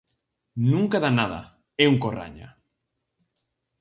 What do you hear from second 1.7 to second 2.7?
é un corraña.